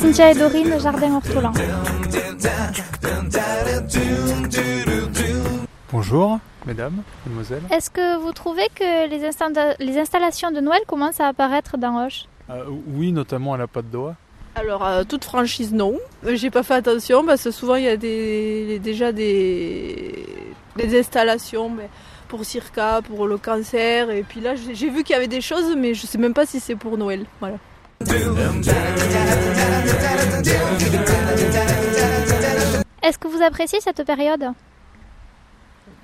Cynthia 0.00 0.30
et 0.30 0.34
Dorine, 0.34 0.78
Jardin 0.78 1.14
Ortolan. 1.14 1.52
Bonjour, 5.90 6.38
mesdames, 6.66 7.02
mademoiselles. 7.26 7.62
Est-ce 7.70 7.88
que 7.90 8.18
vous 8.18 8.32
trouvez 8.32 8.68
que 8.74 9.08
les, 9.08 9.26
insta- 9.28 9.76
les 9.78 9.98
installations 9.98 10.50
de 10.50 10.60
Noël 10.60 10.80
commencent 10.86 11.20
à 11.20 11.28
apparaître 11.28 11.78
dans 11.78 12.04
Hoche 12.04 12.24
Euh, 12.50 12.64
oui, 12.94 13.12
notamment 13.12 13.54
à 13.54 13.56
la 13.56 13.66
patte 13.66 13.90
d'oie. 13.90 14.14
Alors, 14.54 14.86
euh, 14.86 15.04
toute 15.04 15.24
franchise, 15.24 15.72
non. 15.72 15.94
J'ai 16.26 16.50
pas 16.50 16.62
fait 16.62 16.74
attention 16.74 17.24
parce 17.24 17.44
que 17.44 17.50
souvent 17.50 17.76
il 17.76 17.84
y 17.84 17.88
a 17.88 17.96
des, 17.96 18.78
déjà 18.78 19.10
des, 19.12 20.26
des 20.76 20.98
installations 21.00 21.70
mais 21.70 21.88
pour 22.32 22.46
Circa, 22.46 23.02
pour 23.02 23.26
le 23.26 23.36
cancer. 23.36 24.08
Et 24.08 24.22
puis 24.22 24.40
là, 24.40 24.54
j'ai 24.54 24.88
vu 24.88 25.04
qu'il 25.04 25.12
y 25.12 25.16
avait 25.18 25.28
des 25.28 25.42
choses, 25.42 25.76
mais 25.76 25.92
je 25.92 26.06
sais 26.06 26.16
même 26.16 26.32
pas 26.32 26.46
si 26.46 26.60
c'est 26.60 26.76
pour 26.76 26.96
Noël. 26.96 27.26
Voilà. 27.40 27.58
Est-ce 33.02 33.18
que 33.18 33.28
vous 33.28 33.42
appréciez 33.42 33.82
cette 33.82 34.02
période? 34.06 34.46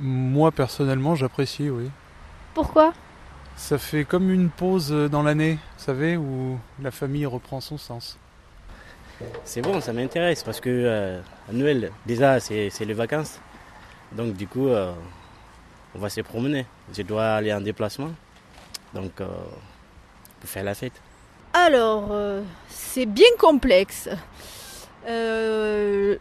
Moi, 0.00 0.50
personnellement, 0.50 1.14
j'apprécie, 1.14 1.70
oui. 1.70 1.88
Pourquoi? 2.54 2.92
Ça 3.54 3.78
fait 3.78 4.04
comme 4.04 4.28
une 4.28 4.48
pause 4.48 4.90
dans 4.90 5.22
l'année, 5.22 5.60
vous 5.78 5.84
savez, 5.84 6.16
où 6.16 6.58
la 6.82 6.90
famille 6.90 7.24
reprend 7.26 7.60
son 7.60 7.78
sens. 7.78 8.18
C'est 9.44 9.62
bon, 9.62 9.80
ça 9.80 9.92
m'intéresse 9.92 10.42
parce 10.42 10.60
que 10.60 10.70
euh, 10.70 11.20
à 11.48 11.52
Noël, 11.52 11.92
déjà, 12.04 12.40
c'est 12.40 12.68
c'est 12.70 12.84
les 12.84 12.94
vacances. 12.94 13.38
Donc, 14.10 14.34
du 14.34 14.48
coup, 14.48 14.68
euh, 14.68 14.92
on 15.94 15.98
va 15.98 16.08
se 16.08 16.20
promener. 16.20 16.66
Je 16.92 17.02
dois 17.02 17.36
aller 17.36 17.52
en 17.52 17.60
déplacement. 17.60 18.10
Donc, 18.94 19.20
euh, 19.20 19.26
pour 20.40 20.48
faire 20.48 20.64
la 20.64 20.74
fête. 20.74 20.92
Alors, 21.52 22.08
euh, 22.10 22.42
c'est 22.68 23.06
bien 23.06 23.28
complexe. 23.38 24.08
Euh, 25.08 26.16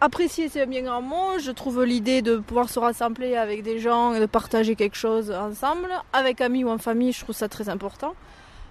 apprécier, 0.00 0.48
c'est 0.48 0.64
bien 0.66 0.82
grand 0.82 1.02
mot. 1.02 1.38
Je 1.40 1.50
trouve 1.50 1.84
l'idée 1.84 2.22
de 2.22 2.36
pouvoir 2.36 2.68
se 2.68 2.78
rassembler 2.78 3.36
avec 3.36 3.62
des 3.62 3.78
gens 3.78 4.14
et 4.14 4.20
de 4.20 4.26
partager 4.26 4.76
quelque 4.76 4.96
chose 4.96 5.30
ensemble, 5.30 5.88
avec 6.12 6.40
amis 6.40 6.64
ou 6.64 6.70
en 6.70 6.78
famille, 6.78 7.12
je 7.12 7.20
trouve 7.20 7.34
ça 7.34 7.48
très 7.48 7.68
important. 7.68 8.14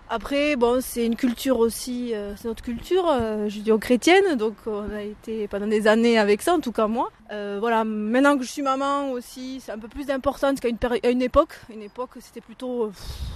Après, 0.10 0.56
bon, 0.56 0.82
c'est 0.82 1.06
une 1.06 1.18
culture 1.18 1.60
aussi, 1.60 2.16
euh, 2.16 2.34
c'est 2.38 2.48
notre 2.48 2.64
culture 2.64 3.10
euh, 3.10 3.50
judéo-chrétienne, 3.50 4.36
donc 4.38 4.56
on 4.66 4.90
a 4.90 5.02
été 5.02 5.50
pendant 5.50 5.68
des 5.68 5.86
années 5.86 6.18
avec 6.18 6.42
ça, 6.42 6.54
en 6.54 6.62
tout 6.62 6.72
cas 6.72 6.88
moi. 6.88 7.12
Euh, 7.34 7.58
voilà, 7.60 7.84
maintenant 7.84 8.38
que 8.38 8.46
je 8.46 8.50
suis 8.50 8.62
maman 8.62 9.12
aussi, 9.12 9.60
c'est 9.60 9.74
un 9.74 9.78
peu 9.78 9.90
plus 9.90 10.10
important 10.10 10.56
qu'à 10.56 10.70
une, 11.10 11.22
époque. 11.22 11.60
Une 11.70 11.82
époque, 11.82 12.12
c'était 12.22 12.40
plutôt, 12.40 12.86
euh, 12.86 12.92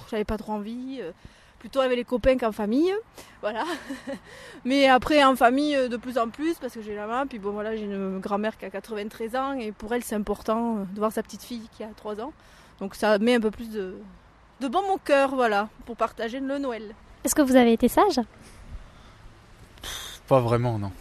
j'avais 0.09 0.23
pas 0.23 0.37
trop 0.37 0.53
envie, 0.53 1.01
plutôt 1.59 1.81
avec 1.81 1.97
les 1.97 2.05
copains 2.05 2.37
qu'en 2.37 2.53
famille, 2.53 2.93
voilà. 3.41 3.65
Mais 4.63 4.87
après, 4.87 5.21
en 5.25 5.35
famille, 5.35 5.75
de 5.89 5.97
plus 5.97 6.17
en 6.17 6.29
plus, 6.29 6.53
parce 6.53 6.73
que 6.73 6.81
j'ai 6.81 6.95
la 6.95 7.05
main, 7.05 7.27
puis 7.27 7.37
bon, 7.37 7.51
voilà, 7.51 7.75
j'ai 7.75 7.83
une 7.83 8.19
grand-mère 8.19 8.57
qui 8.57 8.63
a 8.63 8.69
93 8.69 9.35
ans, 9.35 9.53
et 9.59 9.73
pour 9.73 9.93
elle, 9.93 10.05
c'est 10.05 10.15
important 10.15 10.85
de 10.89 10.99
voir 10.99 11.11
sa 11.11 11.21
petite 11.21 11.43
fille 11.43 11.67
qui 11.75 11.83
a 11.83 11.89
3 11.97 12.21
ans. 12.21 12.31
Donc 12.79 12.95
ça 12.95 13.19
met 13.19 13.35
un 13.35 13.41
peu 13.41 13.51
plus 13.51 13.69
de, 13.69 13.95
de 14.61 14.67
bon 14.67 14.83
au 14.93 14.97
cœur, 14.97 15.33
voilà, 15.35 15.69
pour 15.85 15.97
partager 15.97 16.39
le 16.39 16.59
Noël. 16.59 16.93
Est-ce 17.23 17.33
que 17.33 17.41
vous 17.41 17.55
avez 17.55 17.73
été 17.73 17.87
sage? 17.87 18.21
Pas 20.27 20.39
vraiment, 20.39 20.77
non. 20.77 20.91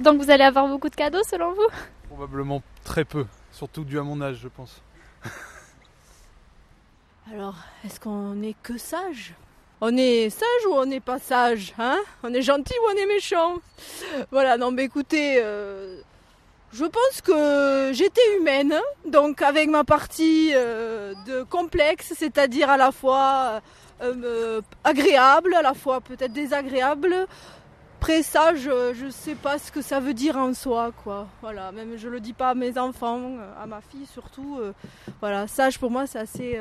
Donc 0.00 0.20
vous 0.20 0.30
allez 0.30 0.42
avoir 0.44 0.66
beaucoup 0.66 0.88
de 0.88 0.96
cadeaux 0.96 1.22
selon 1.22 1.52
vous? 1.52 1.68
Probablement 2.08 2.60
très 2.84 3.04
peu, 3.04 3.24
surtout 3.52 3.84
dû 3.84 3.98
à 4.00 4.02
mon 4.02 4.20
âge, 4.20 4.40
je 4.42 4.48
pense. 4.48 4.82
Alors, 7.32 7.54
est-ce 7.84 8.00
qu'on 8.00 8.42
est 8.42 8.56
que 8.62 8.76
sage? 8.76 9.34
On 9.80 9.96
est 9.96 10.28
sage 10.28 10.66
ou 10.68 10.74
on 10.74 10.86
n'est 10.86 11.00
pas 11.00 11.20
sage 11.20 11.72
hein? 11.78 11.98
On 12.24 12.34
est 12.34 12.42
gentil 12.42 12.74
ou 12.82 12.90
on 12.92 12.96
est 12.98 13.06
méchant? 13.06 13.58
Voilà, 14.32 14.58
non 14.58 14.72
mais 14.72 14.84
écoutez, 14.84 15.36
euh, 15.40 16.00
je 16.72 16.84
pense 16.84 17.20
que 17.22 17.90
j'étais 17.92 18.20
humaine, 18.38 18.74
donc 19.06 19.42
avec 19.42 19.68
ma 19.68 19.84
partie 19.84 20.52
euh, 20.54 21.14
de 21.26 21.42
complexe, 21.42 22.12
c'est-à-dire 22.16 22.70
à 22.70 22.76
la 22.76 22.92
fois 22.92 23.60
euh, 24.00 24.14
euh, 24.24 24.60
agréable, 24.84 25.54
à 25.54 25.62
la 25.62 25.74
fois 25.74 26.00
peut-être 26.00 26.32
désagréable. 26.32 27.26
Après 28.00 28.22
ça, 28.22 28.54
je, 28.54 28.94
je 28.94 29.10
sais 29.10 29.34
pas 29.34 29.58
ce 29.58 29.70
que 29.72 29.82
ça 29.82 30.00
veut 30.00 30.14
dire 30.14 30.36
en 30.36 30.54
soi, 30.54 30.92
quoi. 31.04 31.26
Voilà, 31.42 31.70
même 31.72 31.98
je 31.98 32.08
le 32.08 32.20
dis 32.20 32.32
pas 32.32 32.50
à 32.50 32.54
mes 32.54 32.78
enfants, 32.78 33.36
à 33.60 33.66
ma 33.66 33.80
fille 33.82 34.06
surtout. 34.06 34.58
voilà, 35.20 35.46
sage 35.46 35.78
pour 35.78 35.90
moi, 35.90 36.06
c'est 36.06 36.20
assez 36.20 36.58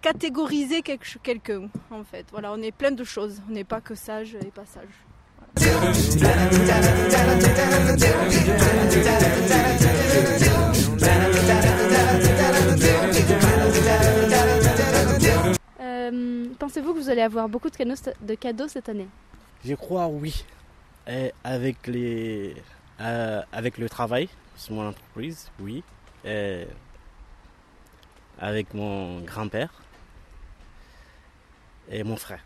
catégoriser 0.00 0.80
quelqu'un, 0.82 1.68
en 1.90 2.02
fait. 2.02 2.24
Voilà, 2.30 2.52
on 2.52 2.62
est 2.62 2.72
plein 2.72 2.92
de 2.92 3.04
choses. 3.04 3.42
On 3.48 3.52
n'est 3.52 3.64
pas 3.64 3.82
que 3.82 3.94
sage 3.94 4.36
et 4.36 4.50
pas 4.50 4.64
sage. 4.64 5.04
Avoir 17.24 17.48
beaucoup 17.48 17.70
de 17.70 17.76
cadeaux, 17.76 17.94
de 18.20 18.34
cadeaux 18.34 18.68
cette 18.68 18.88
année 18.88 19.08
Je 19.64 19.74
crois 19.74 20.06
oui. 20.06 20.44
Et 21.06 21.32
avec, 21.42 21.86
les, 21.86 22.54
euh, 23.00 23.42
avec 23.52 23.78
le 23.78 23.88
travail 23.88 24.28
sur 24.56 24.74
mon 24.74 24.88
entreprise, 24.88 25.50
oui. 25.60 25.82
Et 26.24 26.66
avec 28.38 28.72
mon 28.74 29.20
grand-père 29.20 29.70
et 31.90 32.02
mon 32.02 32.16
frère. 32.16 32.42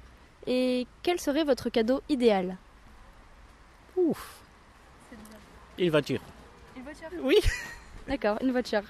Et 0.46 0.86
quel 1.02 1.20
serait 1.20 1.44
votre 1.44 1.70
cadeau 1.70 2.02
idéal? 2.08 2.56
Ouf. 3.96 4.40
Une 5.78 5.90
voiture? 5.90 6.20
Oui. 7.22 7.36
D'accord, 8.08 8.38
une 8.42 8.52
voiture. 8.52 8.82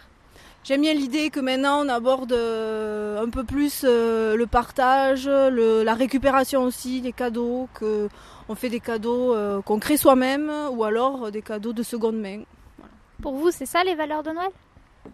J'aime 0.65 0.83
bien 0.83 0.93
l'idée 0.93 1.31
que 1.31 1.41
maintenant 1.41 1.83
on 1.85 1.89
aborde 1.89 2.33
euh, 2.33 3.23
un 3.23 3.31
peu 3.31 3.43
plus 3.43 3.85
euh, 3.85 4.37
le 4.37 4.47
partage, 4.47 5.27
le- 5.27 5.83
la 5.83 5.95
récupération 5.95 6.63
aussi 6.65 7.01
des 7.01 7.13
cadeaux, 7.13 7.71
que 7.73 8.09
on 8.51 8.55
fait 8.55 8.69
des 8.69 8.81
cadeaux 8.81 9.35
euh, 9.35 9.63
qu'on 9.63 9.79
crée 9.79 9.97
soi-même 9.97 10.53
ou 10.73 10.85
alors 10.85 11.31
des 11.31 11.41
cadeaux 11.41 11.73
de 11.73 11.83
seconde 11.83 12.21
main. 12.21 12.43
Pour 13.23 13.35
vous, 13.35 13.51
c'est 13.51 13.67
ça 13.67 13.83
les 13.83 13.95
valeurs 13.95 14.23
de 14.23 14.31
Noël? 14.31 14.51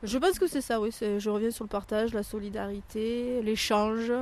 Je 0.03 0.19
pense 0.19 0.41
que 0.41 0.49
c'est 0.49 0.61
ça, 0.61 0.81
oui. 0.81 0.91
Je 1.01 1.31
reviens 1.31 1.53
sur 1.53 1.65
le 1.65 1.69
partage, 1.69 2.13
la 2.15 2.25
solidarité, 2.25 3.41
l'échange, 3.43 4.13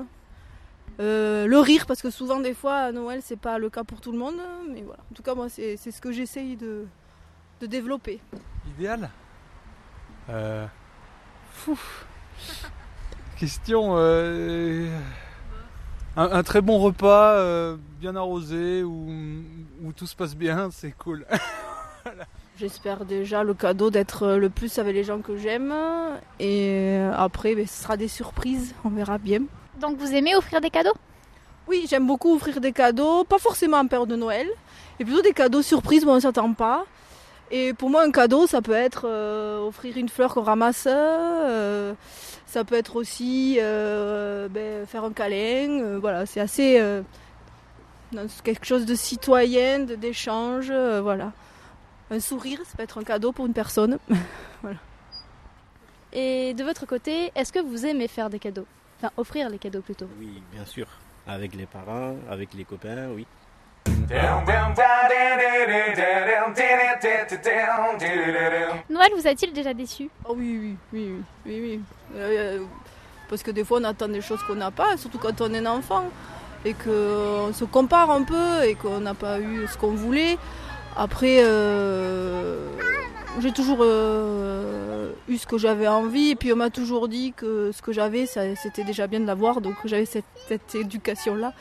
euh, 1.00 1.47
le 1.47 1.59
rire, 1.60 1.87
parce 1.87 2.03
que 2.03 2.10
souvent, 2.10 2.41
des 2.41 2.53
fois, 2.53 2.75
à 2.75 2.93
Noël, 2.93 3.21
c'est 3.22 3.39
pas 3.39 3.56
le 3.59 3.71
cas 3.71 3.84
pour 3.84 4.03
tout 4.03 4.12
le 4.12 4.19
monde. 4.19 4.37
Mais 4.69 4.83
voilà. 4.83 5.03
En 5.10 5.15
tout 5.15 5.22
cas, 5.22 5.34
moi, 5.34 5.49
c'est 5.49 5.78
c'est 5.78 5.91
ce 5.91 6.00
que 6.03 6.12
j'essaye 6.12 6.56
de, 6.56 6.84
de 7.60 7.66
développer. 7.66 8.21
Idéal? 8.77 9.09
Euh... 10.28 10.66
fou. 11.52 11.78
Question. 13.36 13.94
euh, 13.96 14.88
Un, 16.16 16.30
un 16.30 16.42
très 16.42 16.60
bon 16.60 16.78
repas, 16.78 17.32
euh, 17.36 17.76
bien 18.00 18.16
arrosé, 18.16 18.82
où, 18.82 19.08
où 19.82 19.92
tout 19.92 20.06
se 20.06 20.14
passe 20.14 20.36
bien, 20.36 20.68
c'est 20.70 20.92
cool. 20.92 21.26
J'espère 22.58 23.04
déjà 23.06 23.42
le 23.42 23.54
cadeau 23.54 23.91
d'être 23.91 24.28
le 24.36 24.50
plus 24.50 24.78
avec 24.78 24.94
les 24.94 25.04
gens 25.04 25.20
que 25.20 25.36
j'aime. 25.38 25.72
Et 26.38 26.98
après, 27.16 27.54
ben, 27.54 27.66
ce 27.66 27.82
sera 27.82 27.96
des 27.96 28.08
surprises, 28.08 28.74
on 28.84 28.91
verra 28.91 29.18
bien. 29.18 29.41
Donc 29.80 29.96
vous 29.96 30.12
aimez 30.12 30.36
offrir 30.36 30.60
des 30.60 30.70
cadeaux? 30.70 30.92
Oui, 31.66 31.86
j'aime 31.88 32.06
beaucoup 32.06 32.34
offrir 32.34 32.60
des 32.60 32.72
cadeaux, 32.72 33.24
pas 33.24 33.38
forcément 33.38 33.78
en 33.78 33.86
période 33.86 34.08
de 34.08 34.16
Noël, 34.16 34.46
et 35.00 35.04
plutôt 35.04 35.22
des 35.22 35.32
cadeaux 35.32 35.62
surprises 35.62 36.04
où 36.04 36.10
on 36.10 36.16
ne 36.16 36.20
s'attend 36.20 36.52
pas. 36.52 36.84
Et 37.54 37.74
pour 37.74 37.90
moi, 37.90 38.02
un 38.02 38.10
cadeau, 38.10 38.46
ça 38.46 38.62
peut 38.62 38.72
être 38.72 39.02
euh, 39.06 39.60
offrir 39.60 39.96
une 39.98 40.08
fleur 40.08 40.32
qu'on 40.32 40.40
ramasse, 40.42 40.88
euh, 40.90 41.92
ça 42.46 42.64
peut 42.64 42.74
être 42.76 42.96
aussi 42.96 43.58
euh, 43.60 44.48
ben, 44.48 44.86
faire 44.86 45.04
un 45.04 45.12
câlin. 45.12 45.80
euh, 45.82 45.98
voilà, 46.00 46.24
c'est 46.24 46.41
assez 46.41 46.80
euh, 46.80 47.03
quelque 48.42 48.65
chose 48.65 48.86
de 48.86 48.94
citoyen, 48.94 49.80
de- 49.80 49.94
d'échange. 49.97 50.68
euh, 50.71 51.03
voilà. 51.03 51.32
Un 52.10 52.21
sourire, 52.21 52.59
ça 52.65 52.74
peut 52.77 52.82
être 52.82 52.97
un 52.98 53.04
cadeau 53.04 53.32
pour 53.32 53.44
une 53.47 53.53
personne. 53.53 53.98
Et 56.15 56.53
de 56.54 56.62
votre 56.65 56.86
côté, 56.86 57.32
est-ce 57.34 57.53
que 57.53 57.59
vous 57.59 57.86
aimez 57.86 58.09
faire 58.09 58.28
des 58.30 58.38
cadeaux? 58.38 58.66
Enfin, 58.98 59.10
offrir 59.16 59.48
les 59.48 59.59
cadeaux 59.59 59.80
plutôt. 59.80 60.06
Oui, 60.18 60.42
bien 60.53 60.65
sûr. 60.66 60.86
Avec 61.27 61.54
les 61.54 61.66
parents, 61.66 62.16
avec 62.30 62.53
les 62.54 62.65
copains, 62.65 63.09
oui. 63.15 63.27
Noël 68.90 69.10
vous 69.16 69.26
a-t-il 69.26 69.52
déjà 69.52 69.72
déçu? 69.74 70.10
Ah 70.24 70.32
oui, 70.36 70.58
oui, 70.60 70.76
oui, 70.92 71.08
oui, 71.10 71.22
oui. 71.46 71.60
oui. 71.60 71.80
Euh, 72.16 72.60
parce 73.28 73.42
que 73.42 73.50
des 73.50 73.64
fois, 73.64 73.78
on 73.80 73.84
attend 73.84 74.08
des 74.08 74.20
choses 74.20 74.42
qu'on 74.42 74.54
n'a 74.54 74.70
pas, 74.70 74.96
surtout 74.98 75.18
quand 75.18 75.40
on 75.40 75.54
est 75.54 75.66
enfant, 75.66 76.04
et 76.64 76.74
qu'on 76.74 77.52
se 77.52 77.64
compare 77.64 78.10
un 78.10 78.22
peu, 78.22 78.64
et 78.64 78.74
qu'on 78.74 79.00
n'a 79.00 79.14
pas 79.14 79.40
eu 79.40 79.66
ce 79.66 79.78
qu'on 79.78 79.92
voulait. 79.92 80.36
Après, 80.96 81.38
euh, 81.40 82.68
j'ai 83.40 83.52
toujours 83.52 83.78
euh, 83.80 85.12
eu 85.28 85.38
ce 85.38 85.46
que 85.46 85.56
j'avais 85.56 85.88
envie. 85.88 86.30
Et 86.30 86.34
puis 86.34 86.52
on 86.52 86.56
m'a 86.56 86.70
toujours 86.70 87.08
dit 87.08 87.32
que 87.34 87.70
ce 87.72 87.80
que 87.80 87.92
j'avais, 87.92 88.26
c'était 88.26 88.84
déjà 88.84 89.06
bien 89.06 89.20
de 89.20 89.26
l'avoir. 89.26 89.60
Donc 89.60 89.76
j'avais 89.84 90.04
cette 90.04 90.74
éducation-là. 90.74 91.54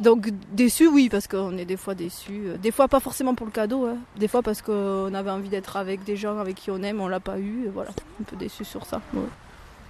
Donc 0.00 0.30
déçu, 0.52 0.88
oui, 0.88 1.10
parce 1.10 1.28
qu'on 1.28 1.56
est 1.58 1.66
des 1.66 1.76
fois 1.76 1.94
déçu. 1.94 2.44
Des 2.62 2.70
fois 2.70 2.88
pas 2.88 3.00
forcément 3.00 3.34
pour 3.34 3.46
le 3.46 3.52
cadeau, 3.52 3.86
hein. 3.86 3.98
des 4.16 4.28
fois 4.28 4.42
parce 4.42 4.62
qu'on 4.62 5.12
avait 5.12 5.30
envie 5.30 5.50
d'être 5.50 5.76
avec 5.76 6.04
des 6.04 6.16
gens 6.16 6.38
avec 6.38 6.56
qui 6.56 6.70
on 6.70 6.82
aime, 6.82 7.00
on 7.00 7.08
l'a 7.08 7.20
pas 7.20 7.38
eu. 7.38 7.66
Et 7.66 7.68
voilà, 7.68 7.90
un 8.18 8.24
peu 8.24 8.36
déçu 8.36 8.64
sur 8.64 8.86
ça. 8.86 9.02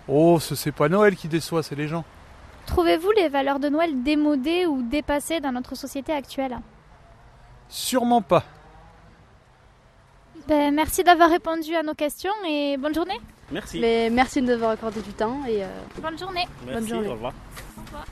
Oh, 0.08 0.40
ce 0.40 0.56
c'est 0.56 0.72
pas 0.72 0.88
Noël 0.88 1.14
qui 1.14 1.28
déçoit, 1.28 1.62
c'est 1.62 1.76
les 1.76 1.86
gens. 1.86 2.04
Trouvez-vous 2.66 3.12
les 3.12 3.28
valeurs 3.28 3.60
de 3.60 3.68
Noël 3.68 4.02
démodées 4.02 4.66
ou 4.66 4.82
dépassées 4.82 5.40
dans 5.40 5.52
notre 5.52 5.76
société 5.76 6.12
actuelle? 6.12 6.58
Sûrement 7.68 8.22
pas. 8.22 8.42
Ben, 10.48 10.74
merci 10.74 11.04
d'avoir 11.04 11.30
répondu 11.30 11.76
à 11.76 11.84
nos 11.84 11.94
questions 11.94 12.32
et 12.48 12.76
bonne 12.76 12.94
journée. 12.94 13.20
Merci. 13.50 13.80
Mais 13.80 14.10
merci 14.10 14.40
de 14.40 14.46
nous 14.46 14.52
avoir 14.52 14.70
accordé 14.72 15.00
du 15.00 15.12
temps 15.12 15.40
et 15.48 15.64
euh, 15.64 15.68
bonne 16.00 16.18
journée. 16.18 16.46
Bonne 16.64 16.86
journée. 16.88 17.08
Au 17.08 17.12
revoir. 17.12 17.32
Au 17.76 17.82
revoir. 17.86 18.06